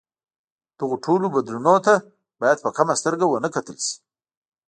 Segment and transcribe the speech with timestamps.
[0.79, 1.93] دغو ټولو بدلونونو ته
[2.41, 3.95] باید په کمه سترګه ونه کتل شي.